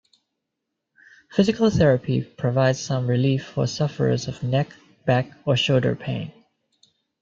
Physical 1.29 1.69
therapy 1.69 2.23
provides 2.23 2.79
some 2.79 3.05
relief 3.05 3.45
for 3.45 3.67
sufferers 3.67 4.27
of 4.27 4.41
neck, 4.41 4.73
back, 5.05 5.29
or 5.45 5.55
shoulder 5.55 5.95
pain. 5.95 6.33